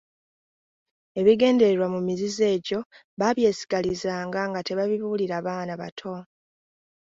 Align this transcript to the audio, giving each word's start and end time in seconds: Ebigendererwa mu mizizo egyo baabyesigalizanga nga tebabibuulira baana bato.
Ebigendererwa 1.19 1.85
mu 1.93 1.99
mizizo 2.07 2.43
egyo 2.55 2.79
baabyesigalizanga 3.19 4.39
nga 4.49 4.59
tebabibuulira 4.67 5.35
baana 5.45 5.73
bato. 5.81 6.13